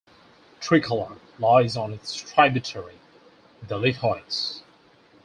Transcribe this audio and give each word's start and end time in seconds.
Trikala 0.59 1.19
lies 1.37 1.77
on 1.77 1.93
its 1.93 2.15
tributary, 2.15 2.97
the 3.61 3.77
Lethaios. 3.77 4.63